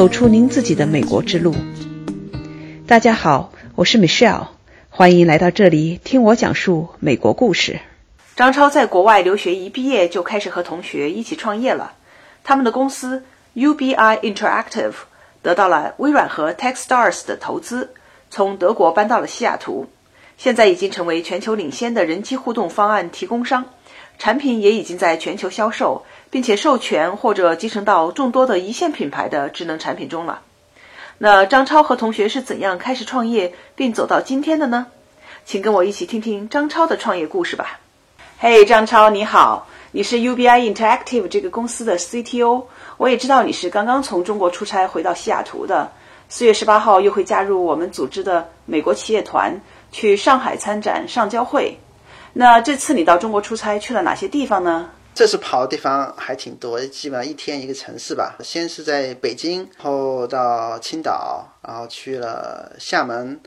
[0.00, 1.54] 走出您自己的美国之路。
[2.86, 4.46] 大家好，我是 Michelle，
[4.88, 7.80] 欢迎来到这里听我讲述美国故事。
[8.34, 11.92] 张超在国外留学一毕业就开始和同学一起创业了，
[12.44, 13.24] 他们的公司
[13.54, 14.94] UBI Interactive
[15.42, 17.90] 得到了微软和 TechStars 的投资，
[18.30, 19.90] 从德国搬到了西雅图，
[20.38, 23.66] 现在已经成为全球领先的人机互动方案提供商。
[24.18, 30.42] 产品也已经在全球销售，并且授权或者集成到众多的一线品牌的智能产品中了。
[31.18, 34.86] 那张超和同学是怎样开始创业并走到今天的呢？
[35.44, 37.80] 请跟我一起听听张超的创业故事吧。
[38.38, 42.64] 嘿，张超你好，你是 UBI Interactive 这个公司的 CTO。
[42.96, 45.92] 我也知道你是刚刚从中国出差回到西雅图的，
[46.28, 49.60] 四月十八号又会加入我们组织的美国企业团
[49.92, 51.78] 去上海参展上交会。
[52.32, 54.90] 那这次你到中国出差去了哪些地方呢？
[55.14, 58.36] 这次跑的地方还挺多，基本上一天一个城市吧。
[58.42, 63.40] 先是在北京，后到青岛，然后去了厦门，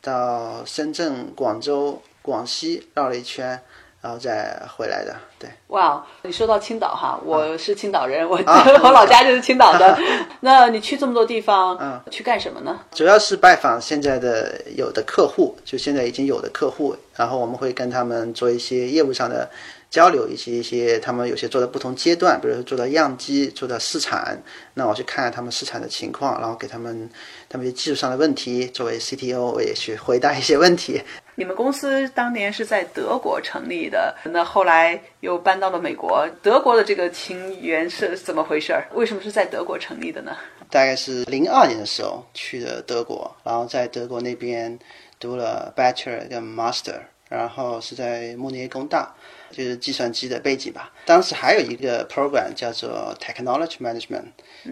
[0.00, 3.60] 到深圳、广州、广西绕了一圈。
[4.02, 5.50] 然后再回来的，对。
[5.68, 8.36] 哇，你说到青岛哈，我是青岛人，我
[8.84, 9.98] 我老家就是青岛的。
[10.40, 12.78] 那你去这么多地方，嗯，去干什么呢？
[12.92, 19.50] 主要是拜访现在的有的客户，就现在已经有的客户，然后我们会跟他们做一些业务上的。
[19.90, 24.36] 交流一些一些，他们有些做的不同阶段，比如说做到样机，做到试产，
[24.74, 27.08] 那我去看看他们试产的情况，然后给他们
[27.48, 31.00] 他们技术上的问题，作为 CTO 我也去回答一些问题。
[31.38, 38.86] 你们公司当年是在德国成立的，那后来又搬到了美国，德国的这个情缘是怎么回事儿？
[38.94, 40.36] 为什么是在德国成立的呢？
[40.70, 44.76] 大概是零二年的时候去的德国，然后在德国那边
[45.20, 49.14] 读了 Bachelor 跟 Master，然后是在慕尼黑工大。
[49.50, 50.92] 就是计算机的背景吧。
[51.04, 54.24] 当时还有一个 program 叫做 Technology Management，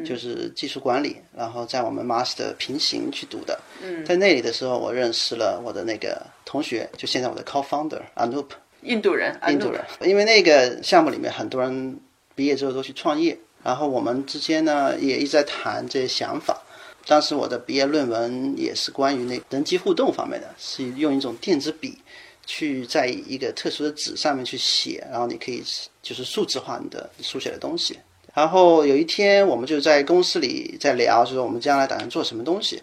[0.05, 1.17] 就是技术管理。
[1.37, 3.59] 然后在我们 Master 平行去读的。
[3.83, 8.47] 嗯在那里的时候，我认识了我的那个同学，就现在我的 co-founder Anup，
[8.83, 9.39] 印度人。
[9.49, 9.83] 印度人。
[10.03, 12.01] 因为那个项目里面很多人
[12.35, 16.63] 毕业之后都去创业，然后我们之间呢也一直在谈这些想法。
[17.07, 21.99] 当时我的毕业论文也是关于那人机互动方面的，是用一种电子笔。
[22.47, 25.63] 去在一个特殊的纸上面去写，然后你可以
[26.03, 27.99] 就是数字化你的书写的东西。
[28.35, 32.83] 然后有一天，我们就在公司里在聊，就说我们将来打算做什么东西。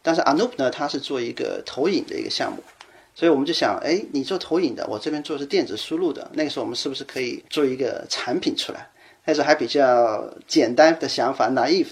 [0.00, 2.62] 但是 Anup 呢，他是做一个投影的一个项目，
[3.14, 6.30] 所以我们就想，哎，你做投影的，我这边做是电子输入的。
[6.34, 8.88] 那个时候我们是不是可以做一个产品出来？
[9.24, 11.86] 那时候还比较简单的想法，naive，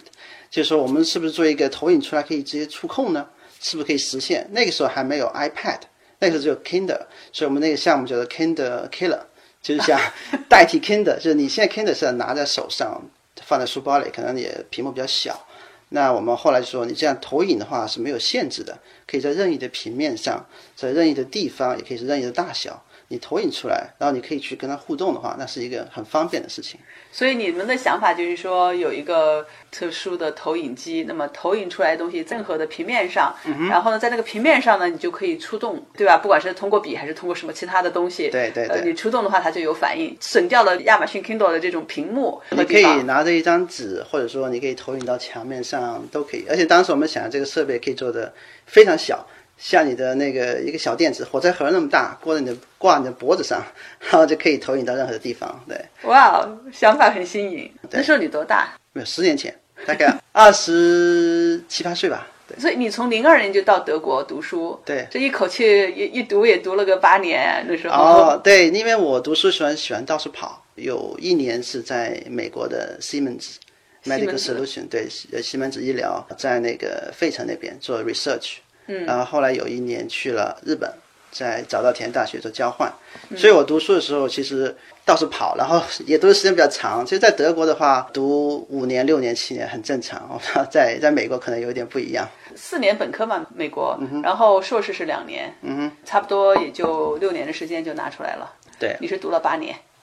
[0.50, 3.24] 就是说我们是不是做一个投影出来可以直接触控呢？
[3.60, 4.48] 是不是可以实现？
[4.50, 5.80] 那个时候还没有 iPad。
[6.20, 7.00] 那个时候只有 Kindle，
[7.32, 9.20] 所以我们那个项目叫做 Kindle Killer，
[9.60, 9.98] 就是想
[10.48, 13.02] 代替 Kindle，就是你现在 Kindle 是拿在手上，
[13.42, 15.46] 放在书包里，可能也屏幕比较小。
[15.88, 22.80] 那我们后来就说，你这样投影的话是没有限制的，可以在任意的平面上，在任意的地方，也可以是任意的大小。
[23.12, 26.78] 你投影出来，然后你可以去跟它互动的话，那是一个很方便的事情。
[27.10, 33.34] 所以你们的想法就是说，有一个特殊的投影机，那么投影出来的东西，任何的平面上，
[33.68, 36.16] 然后呢，在那个平面上呢，你就可以触动，对吧？
[36.18, 42.40] 不管是通过笔还是通过什么其他的东西，对对对，你触动的话，它就有反应，省掉了亚马逊 Kindle 的这种屏幕。
[42.50, 46.46] 你可以拿着一张纸，或者说你可以投影到墙面上，都可以。
[46.48, 48.32] 而且当时我们想，这个设备可以做的
[48.66, 49.26] 非常小。
[49.60, 53.62] 像你的那个一个小电子火柴盒那么大，挂在你的挂你的脖子上，
[54.00, 55.62] 然后就可以投影到任何的地方。
[55.68, 57.70] 对，哇，想法很新颖。
[57.90, 58.72] 那时候你多大？
[58.94, 59.54] 没有，十年前，
[59.86, 62.26] 大概二十七八岁吧。
[62.48, 64.80] 对，所以你从零二年就到德国读书。
[64.82, 65.62] 对，这一口气
[65.94, 67.62] 一一读也读了个八年。
[67.68, 73.56] 那时候哦，对，因为我读书喜欢喜欢到处跑，有一年是在美国的 Siemens
[74.04, 75.06] Medical Solution，对，
[75.42, 78.54] 西门子医疗在那个费城那边做 research。
[78.86, 80.90] 然后后来有一年去了日本，
[81.30, 82.92] 在早稻田大学做交换，
[83.36, 84.74] 所以我读书的时候其实
[85.04, 87.04] 到处跑，然后也读的时间比较长。
[87.04, 90.40] 其实，在德国的话，读五年、六年、七年很正常。
[90.70, 92.28] 在在美国可能有点不一样。
[92.56, 98.52] 四年本科嘛，美国，然后硕士是两年，嗯差不多也就六年的时间就拿出来了。
[98.78, 99.74] 对，你是读了八年。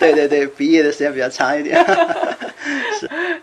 [0.00, 1.80] 对对对，毕业的时间比较长一点。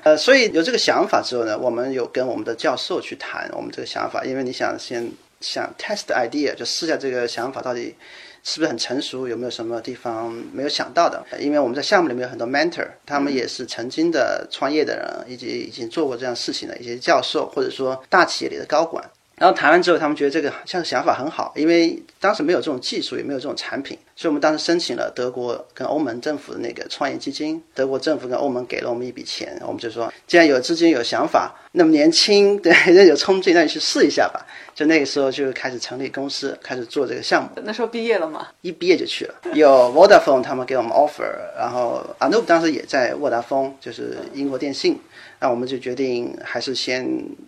[0.03, 5.09] 呃，所以有这个想法之后呢，我们有跟我们的教授去谈我们这个想法，因为你想先
[5.39, 7.95] 想 test idea，就试下这个想法到底
[8.44, 11.23] 是不是很成熟，有没有什么地方没有想到的。
[11.39, 19.03] 因为我们在项目里面有很多 mentor，他们也是曾经的创业的人，以及已经做过这样事情的一些教授，或者说大企业里的高管。
[19.35, 27.62] 然后谈完之后，他们觉得这个像想法很好，因为当时没有这种技术，也没有这种产品，所以我们当时申请了德国跟欧盟政府的那个创业基金。
[27.74, 34.45] 德国政府跟欧盟给了我们一笔钱，我们就说，既然有资金、有想法，那么年轻， 对，人有冲劲，那你去试一下吧。
[34.75, 37.50] 就那个时候就开始成立公司，开始做这个项目。
[37.63, 38.48] 那时候毕业了吗？
[38.62, 39.36] 一毕业就去了。
[39.54, 45.00] 有 Vodafone 他们给我们 offer，然后 Anoop 当时也在沃达丰，就是英国电信。
[45.39, 47.06] 那我们就决定还是先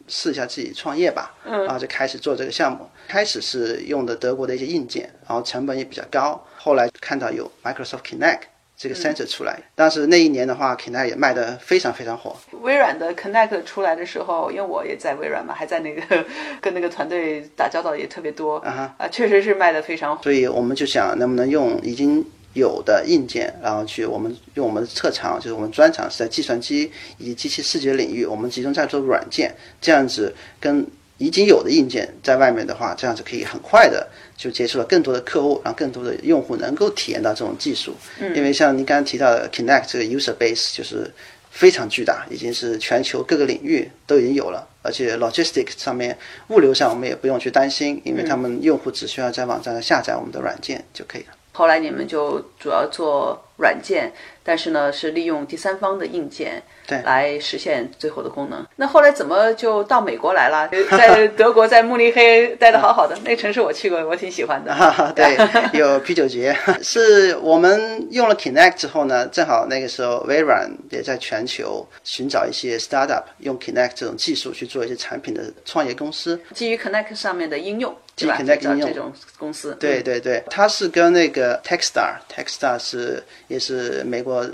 [0.08, 1.34] 试一下自己创业吧。
[1.46, 1.64] 嗯。
[1.64, 2.88] 然后就开始做这个项目。
[3.08, 6.44] 开始是用的德国的一些硬件，然后成本也比较高。
[6.58, 8.40] 后来看到有 Microsoft Kinect。
[8.78, 12.36] 这个 sensor 出来，但是那一年的话，Kinect 也卖得非常非常火。
[12.60, 16.26] 微软的 Kinect 出来的时候，因为我也在微软嘛，还在那个
[16.60, 20.22] 跟那个团队打交道也特别多啊，啊，确实是卖得非常火。
[20.22, 22.22] 所以我们就想，能不能用已经
[22.54, 30.86] 有的硬件，然后去我们用我们的特长，就是我们专长是在计算机以及机器视觉领域，我们集中在做软件，这样子跟。
[31.18, 37.96] 已经有的硬件在外面的话，这样子可以很快的就接触了更多的客户，让更多的用户能够体验到这种技术。
[38.20, 41.10] 嗯，因为像您刚刚提到的 Connect 这个 user base 就是
[41.52, 46.18] 非常巨大，已经是全球各个领域都已经有了，而且 logistics 上面
[46.50, 51.28] 物流上我们也不用去担心，因为他们用户只需要在网站上下载我们的软件就可以了。
[51.54, 54.12] 后来你们就主要做软件，
[54.44, 56.62] 但是呢是利用第三方的硬件。
[56.88, 58.64] 对，来实现最后的功能。
[58.76, 60.70] 那后来怎么就到美国来了？
[60.96, 64.72] 在德国，在慕尼黑待的好好的，那个城市我去过，我挺喜欢的。
[65.16, 65.36] 对，
[65.74, 66.56] 有啤酒节。
[66.84, 79.76] 是我们用了 Kinect 之后呢，正好那个时候微软也在全球寻找一些 startup 用 Kinect 这种技术去做一些产品的创业公司，基于 Kinect 上面的应用，基于 Kinect 应用这种公司。
[79.80, 84.50] 对对对，它是跟那个 Techstar，Techstar 是也是美国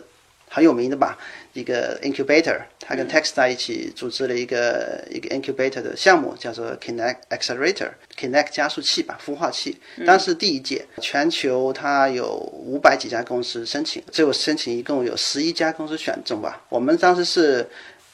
[0.47, 1.17] 很有名的吧。
[1.53, 9.77] 一个 incubator，他跟 Texas 一起组织了一个一个 incubator 的项目，叫做 Connect Accelerator，Connect 加速器吧，孵化器。
[10.05, 16.63] 当时第一届，全球它有五百几家公司申请，最后申请一共有十一家公司选中吧。
[16.69, 17.67] 我们当时是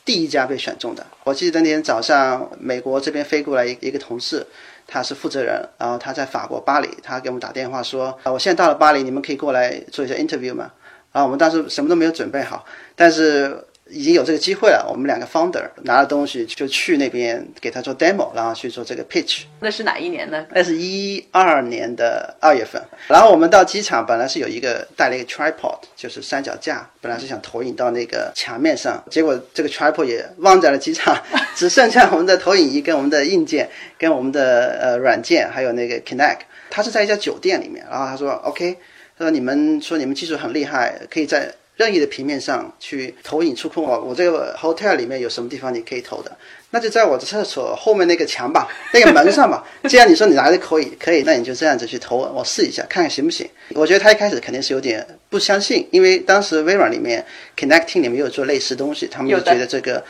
[0.03, 1.05] 第一家被选中的。
[1.23, 4.43] 我记得那天早上，美国这边飞过来一一个同事，
[4.87, 10.71] 他是负责人，然后他在法国巴黎，他给我们打电话说：“啊，我现在到了巴黎，你们可以过来做一下 interview 吗？”
[11.11, 12.63] 然后，我们当时什么都没有准备好，
[12.95, 13.57] 但是
[13.89, 14.85] 已经有这个机会了。
[14.89, 19.43] 我们两个 founder 拿了东西就去那边给他做 demo，然后去做这个 pitch。
[19.59, 20.45] 那是哪一年呢？
[20.51, 22.81] 那是一二年的二月份。
[23.07, 31.15] 然后我们到机场，本来是有一个带了一个 tripod，就是三脚架，本来是想投影到那个墙面上，结果这个 tripod 也忘在了机场，
[31.55, 36.39] 只剩下我们的投影仪跟我们的硬件、跟我们的呃软件，还有那个 Connect。
[36.69, 38.77] 他是在一家酒店里面，然后他说 OK
[39.17, 39.25] 他。
[39.25, 46.31] 说你们说你们技术很厉害，可以在任意的平面上去投影触控哦我这个 hotel 里面有什么地方你可以投的？
[46.71, 49.63] 那就在我的厕所后面那个墙吧， 那个门上吧。
[49.87, 53.47] 既然你说你拿着可以，可以，那你就这样子去投，我试一下，看看行不行。
[53.69, 57.25] 我觉得他一开始肯定是有点不相信，因为当时微软里面
[57.55, 60.03] Connecting 里面有做类似东西，他们就觉得这个。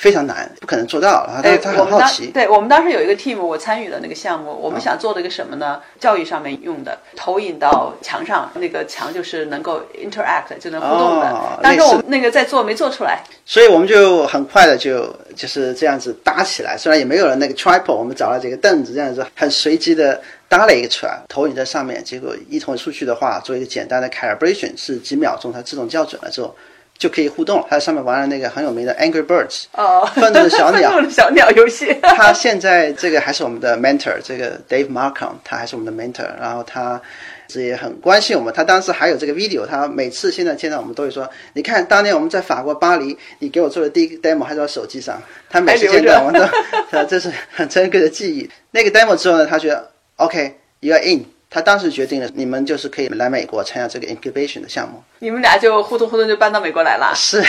[0.00, 1.26] 非常难，不可能做到。
[1.26, 2.28] 然后他他很好奇。
[2.28, 4.50] 对我们当时有一个 team，我参与了那个项目。
[4.50, 5.78] 我们想做的一个什么呢？
[6.00, 11.58] 教育上面用的，投影到墙上，那个墙就是能够 interact，就能互动的。
[11.62, 13.20] 但是我们那个在做没做出来。
[13.44, 16.78] 所以我们就很快的就就是这样子搭起来。
[16.78, 20.18] 虽然也没有了那个 tripod，我们找了几个凳子，这样子很随机的
[20.48, 22.02] 搭了一个出来，投影在上面。
[22.02, 26.56] 结果一投出去的话，做一个简单的 calibration，是几秒钟它自动校准了之后。
[27.00, 31.96] 就可以互动，它上面玩了那个很有名的 Angry Birds，哦，愤怒的小鸟， 愤怒的小鸟游戏。
[32.04, 37.00] 他现在这个还是我们的 mentor，这个 Dave Markham，他还是我们的 mentor，然后他
[37.54, 38.52] 也很关心我们。
[38.52, 46.38] 他当时还有这个 video，他每次现在见到我们都会说：“你看，当年我们在法国巴黎，你给我做的第一个 demo 还在我手机上。”他每次见到我们
[46.92, 48.48] 都， 这是很珍贵的记忆。
[48.72, 51.24] 那个 demo 之后呢，他觉得 OK，you are in。
[51.50, 55.02] 他当时决定了，你们就是可以来美国参加这个 incubation 的项目。
[55.18, 57.12] 你们俩就互动互动就搬到美国来了。
[57.14, 57.42] 是。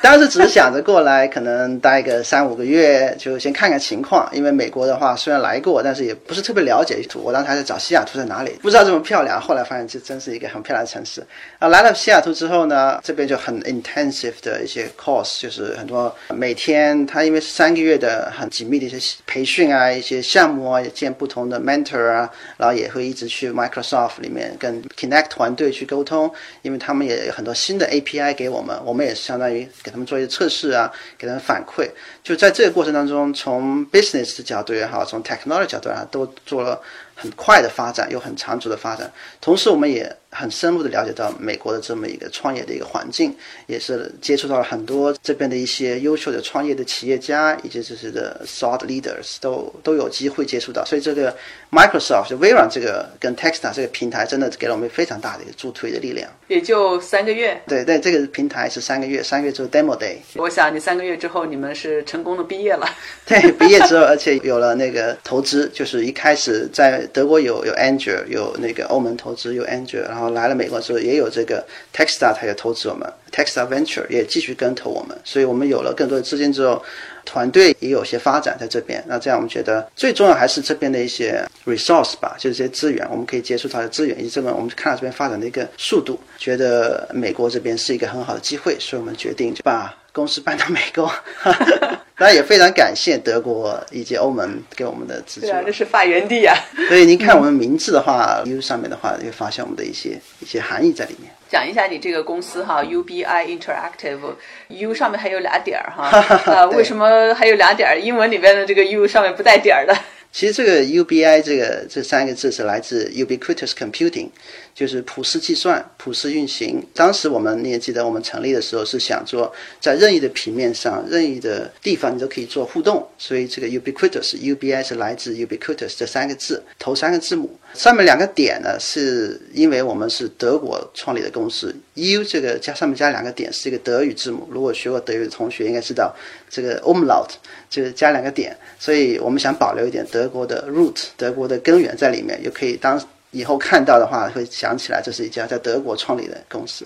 [0.00, 4.28] 当时只是想着过来，可能待个三五个月，就先看看情况。
[4.32, 7.04] 因为美国的话，虽然来过，但是也不是特别了解。
[7.14, 9.40] 我当时还在找西雅图在哪里，不知道这么漂亮。
[9.40, 11.20] 后来发现这真是一个很漂亮的城市。
[11.58, 29.68] 啊，来了西雅图之后呢，这边就很 intensive 的一些 course，就是很多每天他因为是三个月的很紧密的一些培训啊，一些项目啊，也见不同的 mentor 啊，然后也会一直去 Microsoft 里面跟 Connect 团队去沟通，因为他们也有很多新的 API 给我们，我们也是相当于。
[29.88, 31.88] 给他们做一些测试啊，给他们反馈。
[32.22, 36.78] 就在这个过程当中，从 business 的角度也好，从 technology 角度啊，都做了
[37.20, 39.10] 很快的发展，有很长足的发展。
[39.40, 43.34] 同时，我们也很深入的了解到美国的这么一个创业的一个环境，
[43.66, 50.84] 也是接触到了很多这边的一些优秀的创业的企业家，以及这些的 thought leaders 都都有机会接触到。
[50.84, 51.36] 所以，这个
[51.72, 56.30] Microsoft 就微软这个跟 Texta 这个平台，真的给了我们非常大的一个助推的力量。
[56.46, 57.60] 也就三个月。
[57.66, 60.18] 对对，这个平台是三个月，三个月之后 demo day。
[60.36, 62.88] 我想你三个月之后，你们是成功的毕业了。
[63.26, 76.82] 对，毕业之后，而且有了那个投资，就是一开始在德国有有 Angel，有那个欧盟投资有 Angel，然后来了美国之后也有这个 Texta，他也投资我们，Texta Venture 也继续跟投我们，所以我们有了更多的资金之后，
[77.24, 79.02] 团队也有些发展在这边。
[79.06, 91.10] 那这样我们觉得最重要还是这边的一些 resource 吧，就是这些资源，我们可以接触到的资源，以及这边我们看到这边发展的一个速度，觉得美国这边是一个很好的机会，所以我们决定就把公司搬到美国。
[92.18, 95.46] 当然也非常感谢德国以及欧盟给我们的资助。
[95.46, 96.54] 对啊，这是发源地啊。
[96.88, 101.30] 所以您看我们名字的话， U 上面的话，会发现我们的一些一些含义在里面。
[101.48, 106.10] 讲一下你这个公司哈，UBI Interactive，U 上面还有俩点儿哈，
[106.44, 107.98] 呃，为什么还有俩点儿？
[107.98, 109.96] 英文里边的这个 U 上面不带点儿的？
[110.30, 114.28] 其实这个 UBI 这个这三个字是来自 Ubiquitous Computing，
[114.78, 116.80] 就是普世计算、普世运行。
[116.94, 127.58] 当时我们你也记得，我们成立的时候是想做在任意的平面上、任意的地方你都可以做互动，所以这个 Ubiquitous UBI 是来自 Ubiquitous 这三个字头三个字母。
[127.74, 134.48] 上面两个点呢，是因为我们是德国创立的公司，U 这个加上面加两个点是一个德语字母。
[134.48, 136.14] 如果学过德语的同学应该知道，
[136.48, 137.30] 这个 Umlaut
[137.68, 142.96] 就是加两个点，所以我们想保留一点德国的 root，德国的根源在里面，又可以当
[143.30, 146.84] 以后看到的话会想起来这是一家在德国创立的公司。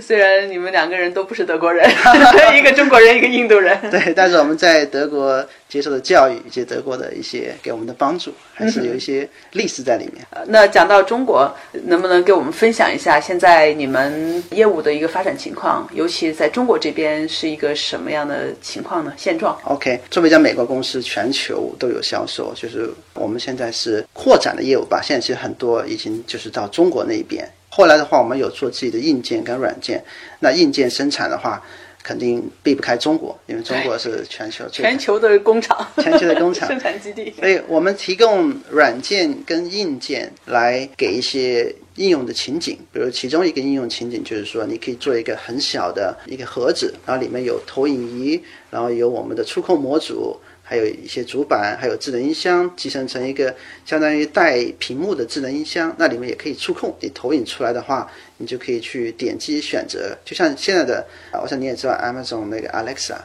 [0.00, 1.86] 虽然你们两个人都不是德国人，
[2.56, 10.26] 一个中国人，一个印度人，对，但是我们在德国接受的教育以及德国的一些给我们的帮助，还是有一些历史在里面。
[10.46, 15.86] 那讲到中国，能不能给我们分享一下现在你们业务的一个发展情况？
[15.92, 19.12] 尤其在中国这边是一个什么样的情况呢？
[19.18, 25.02] 现状？OK，作为一家美国公司，全球都有销售，就是我们现在是扩展的业务吧。
[25.02, 27.46] 现在其实很多已经就是到中国那边。
[27.74, 30.04] 后来的话，我们有做自己的硬件跟软件。
[30.40, 31.62] 那硬件生产的话，
[32.02, 37.32] 肯定避不开中国，因为中国是全球全球的工厂，全球的工厂 生产基地。
[37.40, 42.78] 所以我们提供软件跟硬件来给一些应用的情景。
[42.92, 48.38] 比如其中一个应用情景就是说，你可以做一个很小的一个盒子，然后里面有投影仪，
[48.68, 50.38] 然后有我们的触控模组。
[50.72, 56.96] 还有一些主板，还有智能音箱，集成成一个相当于带屏幕的智能音箱，那里面也可以触控。
[56.98, 60.16] 你投影出来的话，你就可以去点击选择。
[60.24, 61.06] 就像现在的，
[61.42, 63.18] 我想你也知道，Amazon 那个 Alexa，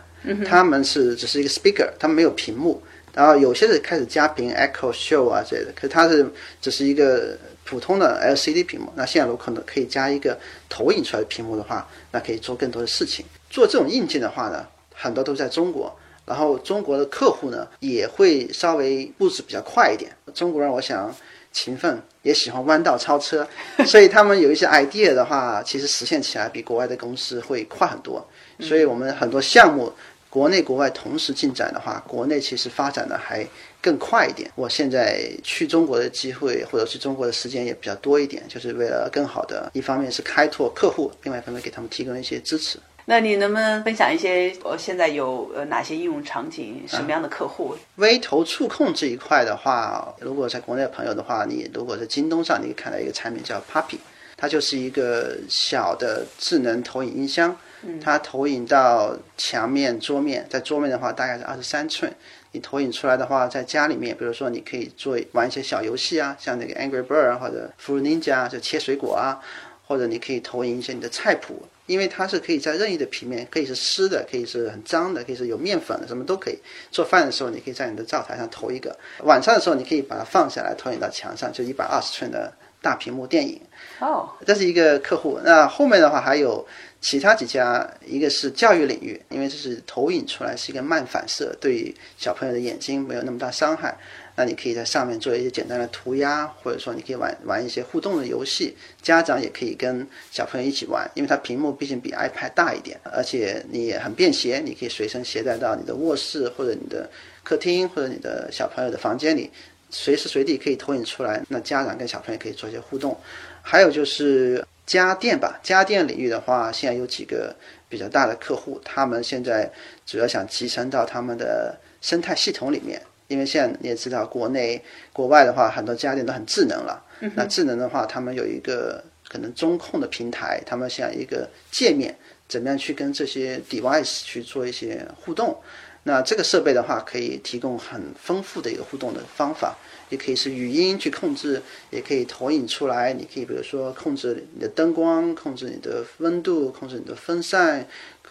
[0.45, 2.83] 他们是只是一个 speaker，他们没有屏幕。
[3.13, 8.91] 然后有些是开始加屏，Echo Show 啊之类的，可是它是只是一个普通的 LCD 屏幕。
[8.97, 10.37] 那现在如果可能可以加一个
[10.67, 13.25] 投影出来的屏幕的话，那可以做更多的事情。
[13.49, 15.97] 做这种硬件的话呢，很多都在中国。
[16.27, 20.11] 然后中国的客户呢，也会稍微步子比较快一点。
[20.33, 21.11] 中国人我想
[21.53, 23.47] 勤奋，也喜欢弯道超车，
[23.87, 28.23] 所以他们有一些 idea 的话，其实实现起来比国外的公司会快很多。
[28.59, 29.91] 所以我们很多项目，
[30.29, 33.47] 国内国外同时进展的话，国内其实发展的还
[33.81, 34.51] 更快一点。
[34.55, 42.77] 我现在去中国的机会或者去中国的时间也比较多一点，就是为了更好的，一方面是开拓客户，另外一方面给他们提供一些支持。
[43.09, 44.53] 那你能不能分享一些？
[44.65, 46.83] 呃，现在有呃哪些应用场景？
[46.85, 47.73] 什么样的客户？
[47.95, 53.95] 微投触控这一块的话，如果在国内的朋友的话，你如果在京东上，你看到一个产品叫 Puppy，
[54.35, 57.55] 它就是一个小的智能投影音箱，
[58.03, 62.13] 它投影到墙面、桌面，在桌面的话大概是二十三寸，
[62.51, 69.39] 你投影出来的话，在家里面，比如说你可以做玩一些小游戏啊，像那个 Angry Bird 或者 Fruit Ninja 就切水果啊，
[69.87, 71.65] 或者你可以投影一些你的菜谱。
[71.87, 76.59] 因为它是可以在任意的平面，可以是湿的，可以是很脏的，可以是有面粉的，什么都可以。
[76.91, 78.91] 做饭的时候，你可以在你的灶台上投一个；
[79.23, 83.59] 晚上的时候，你可以把它放下来，投影到墙上，就一百二十寸的大屏幕电影。
[83.99, 85.39] 哦，这是一个客户。
[85.43, 86.63] 那后面的话还有
[87.01, 93.97] 其他几家，一个是教育领域，因为这是投影出来是一个慢反射，对小朋友的眼睛没有那么大伤害。
[94.37, 107.09] 那你可以在上面做一些简单的涂鸦，或者说你可以玩玩一些互动的游戏，家长也可以跟小朋友一起玩，因为它屏幕毕竟比 iPad 大一点，而且你也很便携，你可以随身携带到你的卧室或者你的
[107.43, 109.49] 客厅或者你的小朋友的房间里，
[109.89, 111.43] 随时随地可以投影出来。
[111.49, 113.17] 那家长跟小朋友可以做一些互动。
[113.63, 117.55] 还有就是家电吧，家电领域的话，现在有几个
[117.89, 119.69] 比较大的客户，他们现在
[120.05, 123.01] 主要想集成到他们的生态系统里面。
[123.27, 124.81] 因为现在你也知道，国内、
[125.11, 127.03] 国外的话，很多家电都很智能了。
[127.35, 132.17] 那智能的话，他们有一个可能中控的平台，他们想一个界面，
[132.47, 135.57] 怎么样去跟这些 device 去做一些互动？
[136.03, 139.75] 那这个设备的话，可以提供很丰富的一个互动的方法，
[140.07, 143.11] 也可以是语音去控制，也可以投影出来。
[143.11, 147.85] 你可以比如说控制你的灯光，控制你的温度，控制你的风扇。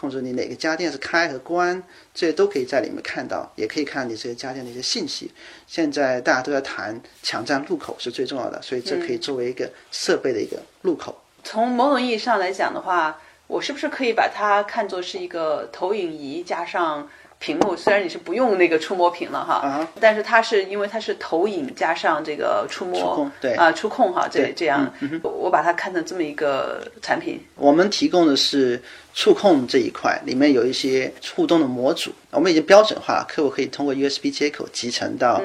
[0.06, 1.82] 控制你哪个家电是开和关，
[2.14, 5.32] 这些都可以在里面看到，也可以看你这些家电的一些信息。
[5.66, 11.20] 现在大家都在谈抢占入口是最重要的，所以这可以作为一个设备的一个入口。
[11.42, 17.10] 从某种意义上来讲的话，我是不是可以把它看作是一个投影仪加上？
[17.38, 23.54] 屏幕虽然你是不用那个触摸屏了哈，但是它是因为它是投影加上这个触摸，对。
[23.54, 27.40] 啊触控哈，这这样，我把它看成这么一个产品。
[27.56, 28.82] 我们提供的是
[29.14, 35.40] 触控这一块，里面有一些互动的模组，我们已经标准化了，客户可以通过 USB 接口集成到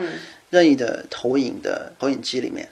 [0.52, 2.68] 任意的投影的投影机里面。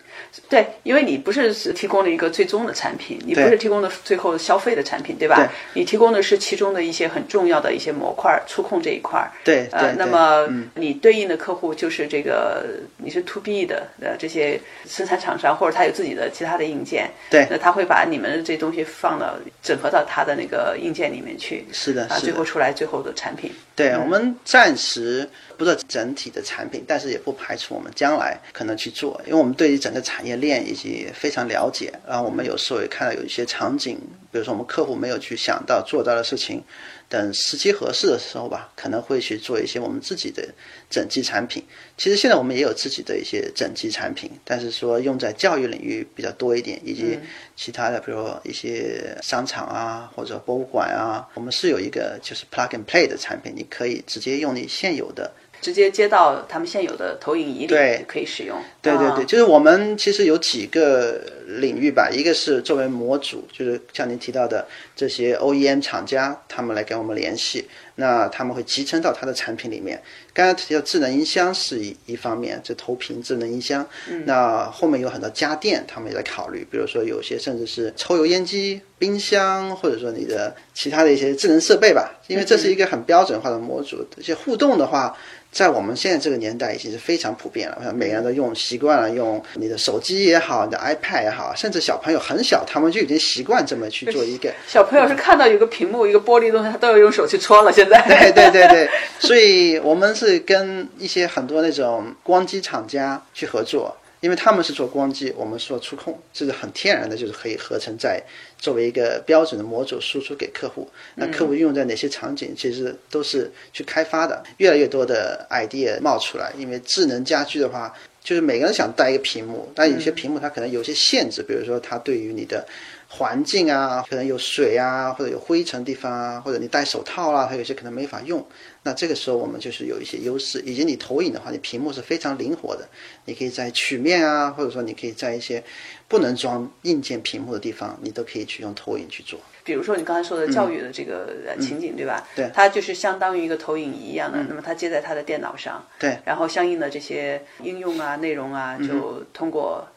[0.47, 5.49] 对，因为你不是提供了一个最终的产品，你不是提供的最后消费的产品，对吧？
[5.73, 9.25] 你提供的是其中的一些很重要的一些模块，触控这一块。
[9.45, 12.65] 对，呃，那么你对应的客户就是这个，
[12.97, 17.09] 你是 to B 的呃这些生产厂商，或者他有自己的其他的硬件。
[17.31, 21.65] 对，那他会把你们这东西放到整合到他的那个硬件里面去。
[21.71, 23.51] 是的，啊，最后出来最后的产品。
[23.73, 25.27] 对我们暂时
[25.59, 31.91] 不是整体的产品，但是也不排除我们将来可能去做，因为我们对于整个产业链以及非常了解。
[32.07, 33.99] 然后我们有时候也看到有一些场景，
[34.31, 36.63] 比如说我们客户没有去想到做到的事情。
[37.09, 40.47] 等时机合适的时候吧，可能会去做一些我们自己的
[40.91, 41.65] 整机产品。
[41.97, 47.17] 其实现在我们也有自己的一些整机产品，但是说用在教育领域比较多一点，以及
[47.55, 55.31] 其他的，比如说一些商场啊或者博物馆啊，我们是有一个就是 plug and play 的产品，你可以直接用你现有的。
[55.61, 57.75] 直接接到他们现有的投影仪里
[58.07, 58.57] 可以使用。
[58.81, 61.21] 对对对，就是我们其实有几个
[61.57, 70.01] 领域吧，一个是作为模组，就是像您提到的这些 OEM 厂家，他们来跟我们联系，那他们会集成到他的产品里面。
[70.33, 73.85] 刚才提到智能音箱是一一方面，这投屏智能音箱，
[74.25, 85.17] 那后面有很多家电，他们也在考虑，比如说有些甚至是抽油烟机、冰箱，或者说你的其他的一些智能设备吧，因为这是一个很标准化的模组，这些互动的话。
[85.51, 94.53] 在我们现在这个年代已经是非常普遍了，我想每个人都用习惯了，用你的手机也好，你的 iPad 也好，甚至小朋友很小，他们就已经习惯这么去做一个。
[94.67, 97.71] 小朋友是看到有个屏幕、一个玻璃东西，他都要用手去戳了。
[97.71, 98.01] 现在。
[98.07, 103.95] 对对对对，所以我们是跟一些很多那种光机厂家去合作。
[104.21, 108.21] 因为他们是做光机，我们做触控，这是很天然的，就是可以合成在
[108.57, 110.85] 作为一个标准的模组输出给客户。
[111.15, 114.43] 那客户用在哪些场景，其实都是去开发的。
[114.57, 117.93] 越来越多的 idea 冒出来，因为智能家居的话，
[118.29, 122.63] 就是每个人想带一个屏幕，但有些屏幕它可能有些限制，比如说它对于你的
[123.07, 128.45] 环境啊，可能有水啊，或者有灰尘地方啊，或者你戴手套啊，它有些可能没法用。
[128.89, 132.89] 那这个时候我们就是有一些优势，以及你投影的话，你屏幕是非常灵活的，
[133.25, 135.63] 你可以在曲面啊，或者说你可以在一些
[136.07, 139.39] 不能装硬件屏幕的地方，你都可以去用投影去做。
[139.63, 142.27] 比如说你刚才说的教育的这个情景，对吧？
[142.35, 149.87] 对，它就是相当于一个投影仪一样的，那么它接在它的电脑上，对，然后相应的这些应用啊、内容啊，就通过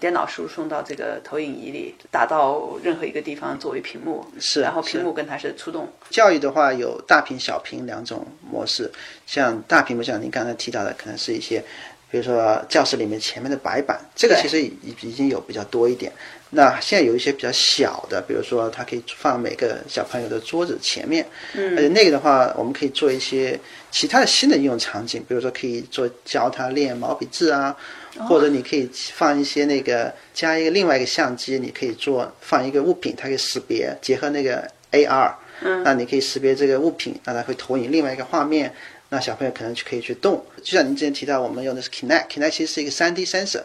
[0.00, 5.88] 电脑输送到这个投影仪里，打到任何一个地方作为屏幕，是，然后屏幕跟它是触动。
[6.08, 8.90] 教育的话有大屏、小屏两种模式，
[9.26, 11.62] 像大屏幕，像您刚才提到的，可能是一些，
[12.10, 14.72] 比如说教室里面前面的白板，这个其实已
[15.02, 16.12] 已经有比较多一点。
[16.52, 21.24] 那现在有一些比较小的，比如说它可以放每个小朋友的桌子前面，
[21.54, 23.56] 嗯，而且那个的话，我们可以做一些
[23.92, 27.76] 其他的新的应用场景，比如说可以做教他练毛笔字啊，
[28.28, 38.72] 或者你可以放一些那个加一个另外一个相机，你可以做放一个物品，它可以识别，结合那个 AR，嗯，那你可以识别这个物品，那它会投影另外一个画面，
[39.10, 40.44] 那小朋友可能就可以去动。
[40.62, 43.62] 就像您之前提到，我们用的是 Kinect，Kinect 其实是一个 3D sensor。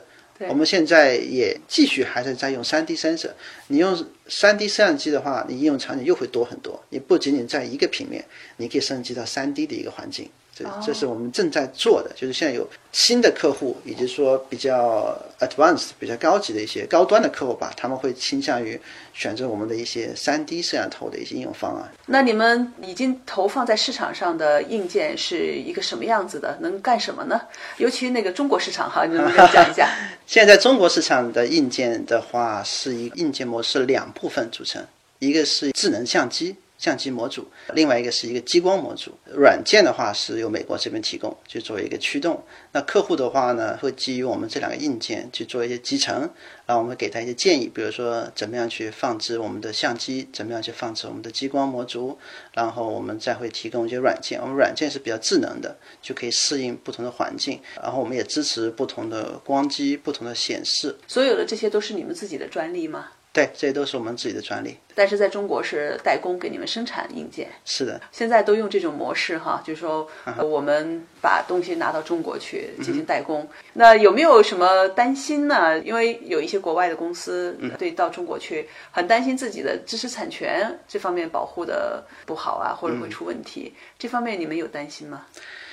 [0.50, 3.32] 我们现在也继续还是在用 3D sensor。
[3.68, 3.96] 你用
[4.28, 6.84] 3D 摄像机的话，你应用场景又会多很多。
[6.90, 8.26] 你不仅仅在一个平面，
[8.58, 10.30] 你可以升级到 3D 的一个环境。
[10.58, 18.80] 这这是我们正在做的，就是现在有新的客户，以及说比较 advanced、比较高级的一些高端的客户吧，他们会倾向于
[19.14, 21.92] 选择我们的一些 3D 摄像头的一些应用方案。
[22.06, 26.58] 那你们已经投放在市场上的硬件是一个什么样子的？
[26.62, 27.42] 能干什么呢？
[27.78, 29.90] 尤其那个中国市场哈，你能不能讲一下？
[30.26, 34.82] 现在中国市场的硬件的话，是一硬件模式两部分组成，
[35.20, 36.56] 一个是智能相机。
[36.78, 39.12] 相机模组，另外一个是一个激光模组。
[39.34, 42.44] 软件的话是由美国这边提供，就作为一个驱动。
[42.74, 46.30] 那客户的话呢，会基于我们这两个硬件去做一些集成，
[46.66, 52.18] 然后我们给他一些建议，比如说怎么样去放置我们的相机，怎么样去放置我们的激光模组，
[52.54, 54.40] 然后我们再会提供一些软件。
[54.42, 57.60] 我们软件是比较智能的，就可以适应不同的环境。
[57.82, 60.96] 然后我们也支持不同的光机、不同的显示。
[61.08, 63.12] 所有的这些都是你们自己的专利吗？
[63.36, 64.78] 对，这些都是我们自己的专利。
[64.96, 67.50] 但是在中国是代工给你们生产硬件。
[67.66, 73.46] 是的，现在都用这种模式哈，就是说我们把东西拿到中国去进行代工。
[73.74, 75.78] 那有没有什么担心呢？
[75.80, 83.74] 因为有一些国外的公司对到中国去，很担心自己的知识产权这方面保护的不好啊，或者会出问题。
[84.00, 85.26] 这方面你们有担心吗？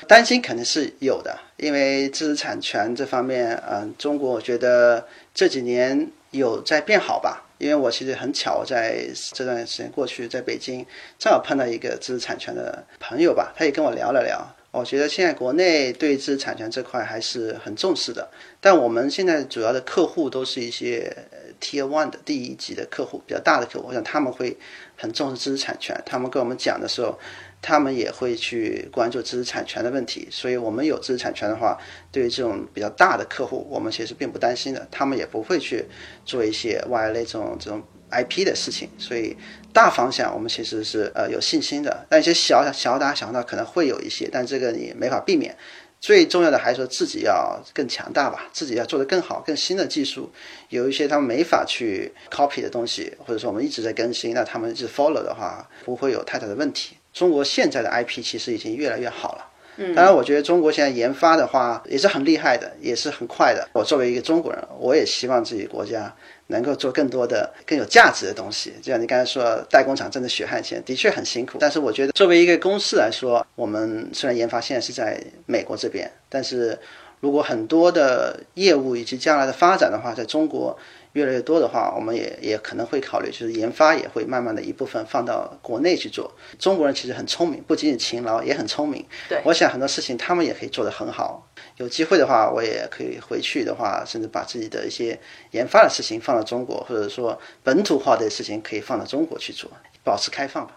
[0.08, 7.48] 担心肯定是有的，因为知识产权这方面，嗯，中国我觉得这几年有在变好吧。
[7.58, 10.84] 因为我其实很巧，在这段时间过去，在北京
[11.16, 14.44] 正好碰到一个知识产权的朋友吧，他也跟我聊了聊。
[14.72, 18.28] 我觉得现在国内对知识产权这块还是很重视的，
[18.60, 21.16] 但我们现在主要的客户都是一些
[21.60, 24.58] Tier One 的第一级的客户，比较大的客户，我想他们会
[24.96, 25.96] 很重视知识产权。
[26.04, 27.16] 他们跟我们讲的时候。
[27.62, 31.78] 他们也会去关注知识产权的问题，所以我们有知识产权的话，
[32.10, 34.86] 对于这种比较大的客户，我们其实并不担心的。
[34.90, 35.84] 他们也不会去
[36.24, 39.36] 做一些外来这种这种 IP 的事情，所以
[39.72, 42.04] 大方向我们其实是呃有信心的。
[42.10, 45.56] 但一些小小打小闹可能会有一些，但这个你没法避免。
[46.00, 50.28] 最重要的还是说自己要更强大吧，自己要做得更好，更新的技术，
[50.68, 56.96] 有一些他们没法去 copy 的东西，或者说我们一直在更新，那他们一直 follow 的话，不会有太大的问题。
[57.12, 63.68] 中国现在的 IP 其实已经越来越好了，嗯，当然我觉得中国现在研发的话也是很厉害的，也是很快的。
[63.74, 66.14] 我作为一个中国人，我也希望自己国家
[66.46, 68.72] 能够做更多的更有价值的东西。
[68.82, 76.78] 就像你刚才说，代工厂挣的血汗钱的确很辛苦，但是我觉得作为一个公司来说，我们虽然研发现在是在美国这边，但是
[77.20, 80.76] 如果很多的业务以及将来的发展的话，在中国。
[81.12, 86.32] 越来越多的话，我们也也可能会考虑，就是研发也会慢慢的一部分放到国内去做。
[86.58, 89.04] 中国人其实很聪明，不仅仅勤劳，也很聪明。
[89.28, 91.46] 对，我想很多事情他们也可以做得很好。
[91.76, 95.18] 有机会的话，我也可以回去的话，甚至把自己的一些
[95.50, 99.70] 研发的事情放到中国，或者说本土化的事情可以放到中国去做，
[100.02, 100.76] 保持开放吧。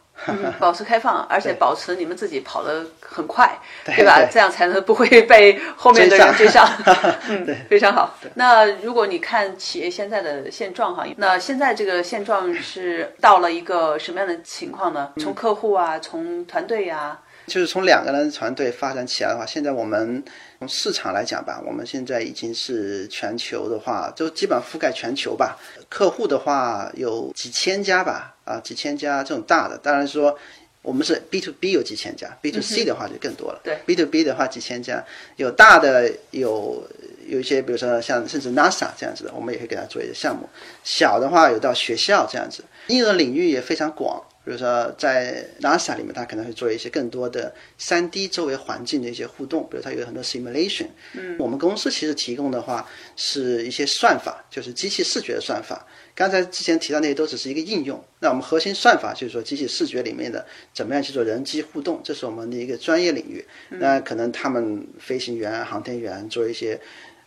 [0.60, 4.26] 保持开放， 而且保持你们自己跑得很快，对吧？
[4.32, 6.68] 这样才能不会被后面的人追上。
[7.30, 8.18] 嗯，对，非常好。
[8.34, 15.12] 那如果你看企业现在的现状哈，那现在这个现状是到了一个什么样的情况呢？
[15.18, 20.24] 从客户啊，从团队呀，就是从两个人团队发展起来的话，现在我们
[20.60, 25.58] 从市场来讲吧，我们现在已经是全球的话，就基本覆盖全球吧。
[25.90, 28.35] 客户的话有几千家吧。
[28.46, 30.38] 啊，几千家这种大的，当然说
[30.82, 33.60] 我们是 B to B 有几千家，B to C 的话就更多了。
[33.64, 35.04] 对，B to B 的话几千家，
[35.36, 36.88] 有大的有
[37.28, 40.48] 有一些，比如说像甚至 NASA 这样子的，我们也可以给他做一些项目。
[40.84, 44.24] 小的话有到学校这样子，应用的领域也非常广。
[44.46, 50.86] 比如说在 NASA 里面，它可能会做一些更多的 3D 周围环境的一些互动，比如它有很多 simulation。
[51.14, 55.84] 嗯，我们公司其实提供的话是一些算法，就是机器视觉的算法。
[56.16, 63.46] 刚才之前提到那些都只是一个应用，那我们核心算法就是说机器视觉里面的怎么样去做人机互动，这是我们的一个专业领域。
[63.70, 66.80] 那可能他们飞行员、航天员做一些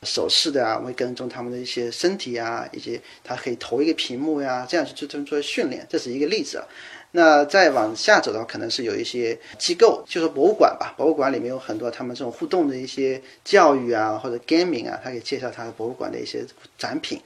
[0.04, 6.64] 手势的啊，会跟踪他们的一些身体啊，以及他可以投一个屏幕呀，这样去做做训练，这是一个例子。
[7.10, 16.42] 那再往下走的话，可能是有一些机构，就是博物馆吧，博物馆里面有很多他们这种互动的一些教育啊，或者 gaming 啊，他可以介绍他的博物馆的一些
[16.78, 17.20] 展品。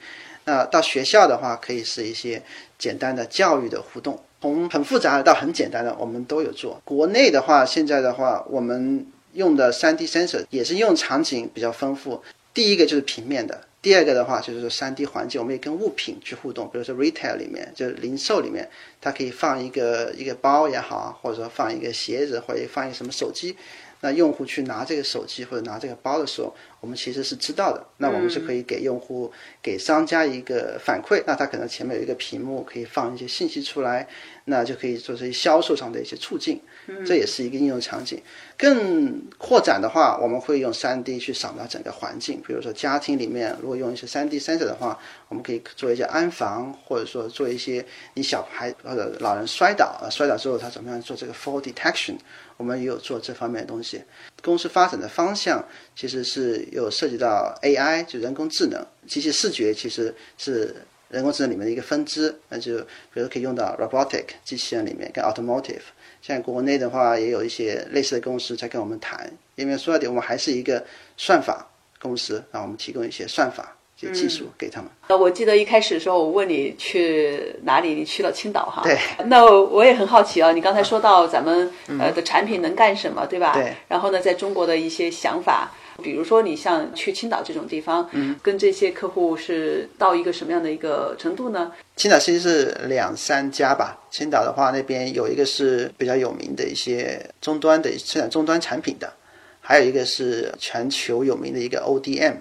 [0.45, 2.41] 那到学校的话，可以是一些
[2.77, 6.81] 简单的教育的互动，从很复杂的到很简单的，我们都有做。
[6.83, 12.21] 国内的话，现在的话，我们用的 3D sensor 也是用场景比较丰富。
[12.53, 18.69] 第一个就是平面的，第二个的话就是说 3D 环境，我们也跟物品去互动，比如说 retail 里面，就是零售里面，
[19.01, 23.55] 它可以放一个一个包也好，或者说放一个鞋子，或者放一个什么手机。
[24.03, 27.81] 那用户去拿这个手机或者拿这个包的时候，我们其实是知道的。
[27.99, 31.23] 那我们是可以给用户、给商家一个反馈。
[31.25, 34.05] 那他可能前面有一个屏幕，可以放一些信息出来，
[34.43, 36.61] 那就可以做这些销售上的一些促进。
[37.05, 38.21] 这也是一个应用场景。
[38.57, 42.41] 更扩展的话，我们会用 3D 去扫描整个环境。
[42.45, 47.85] 比如说家庭里面，如果用一些 3D sensor 的话，我们可以做一些安防，或者说做一些
[48.15, 52.17] 你小孩或者老人摔倒，摔倒之后他怎么样做这个 fall detection。
[52.57, 54.01] 我们也有做这方面的东西，
[54.41, 55.63] 公司发展的方向
[55.95, 60.75] 其实是有涉及到 AI，就人工智能、机器视觉，其实是
[61.09, 62.77] 人工智能里面的一个分支，那就
[63.13, 65.81] 比如可以用到 robotic 机器人里面跟 automotive。
[66.21, 70.85] 现在国内的话，也有一些类似的公司在跟我们谈，因为说到底，我们还是一个
[71.17, 71.67] 算法
[71.99, 74.89] 公司，让我们提供一些算法、些技术给他们。
[75.07, 78.81] 那我记得一开始的时候，我问你去哪里，你去了青岛哈。
[78.83, 78.97] 对。
[79.25, 83.53] 那我也很好奇啊，你刚才说到咱们呃的产品能干什么，对吧？
[83.53, 83.73] 对。
[83.87, 85.71] 然后呢，在中国的一些想法。
[86.01, 91.71] 比如说，你像去青岛这种地方，嗯，跟这些客户是到一个什么样的一个程度呢？
[91.95, 94.01] 青岛其实是两三家吧。
[94.09, 99.13] 青岛的话，那边有一个是比较有名的一些终端的生产终端产品的，
[99.61, 102.37] 还有一个是全球有名的一个 ODM，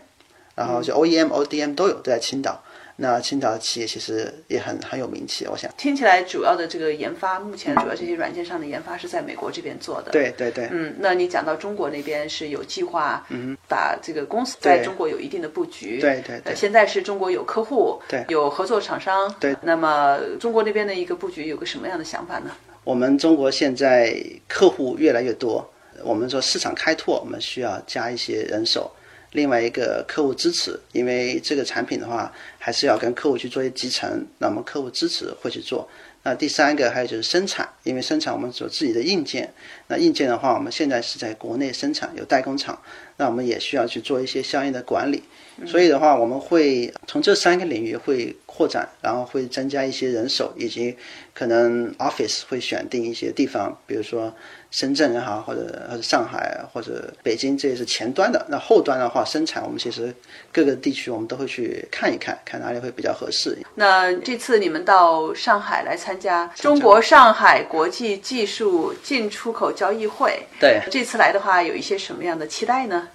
[0.54, 2.62] 然后就 OEM、ODM 都有，都在青岛。
[2.94, 10.12] 那青岛的企业其实也很很有名气，我想听起来主要的这个研发，目前主要这些软件上的研发是在美国这边做的。
[10.12, 10.68] 对对对。
[10.70, 16.00] 嗯，那你讲到中国那边是有计划，嗯，把这个公司在中国有一定的布局。
[16.00, 16.54] 对对对。
[16.54, 19.34] 现在是中国有客户，对，有合作厂商。
[19.40, 19.56] 对。
[19.62, 22.50] 那么中国那边的一个布局有个什么样的想法呢？
[22.84, 24.14] 我们中国现在
[24.46, 25.66] 客户越来越多，
[26.04, 28.88] 我们说市场开拓，我们需要加一些人手。
[29.32, 35.88] 另外一个客户支持，因为这个产品的话，还是要跟客户去做一些集成，那我们客户支持会去做。
[36.24, 39.52] 那第三个还有就是生产，因为生产我们有自己的硬件，
[39.88, 42.80] 那硬件的话，我们现在是在国内生产，有代工厂，
[43.16, 45.20] 那我们也需要去做一些相应的管理。
[45.66, 50.96] 所以的话，我们会从这三个领域会扩展，然后会增加一些人手，以及
[51.34, 54.32] 可能 office 会选定一些地方，比如说
[54.72, 58.44] 深圳也好，或者或者上海或者北京，这也是前端的。
[58.48, 60.12] 那后端的话，生产我们其实
[60.50, 63.56] 各个地区我们都会去看一看，看哪里会比较合适。
[63.74, 73.06] 那这次你们到上海来参加中国上海国际技术进出口交易会，对，这次来的话有一些什么样的期待呢？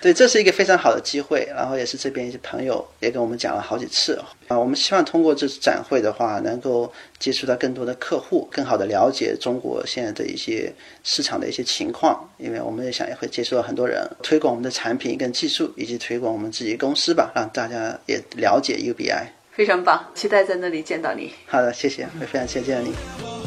[0.00, 4.14] 对，这是一个非常好的机会，然后也是这边一些朋友也跟我们讲了好几次
[4.48, 4.56] 啊。
[4.56, 12.28] 我们希望通过这次展会的话，能够接触到更多的客户，更好的了解中国现在的一些市场的一些情况。
[12.38, 19.26] 因为我们也想也会接触到很多人，推广我们的产品跟技术，以及推广我们自己公司吧，让大家也了解 UBI。
[19.52, 21.32] 非常棒，期待在那里见到你。
[21.46, 23.43] 好的，谢谢，会非常期待见到你。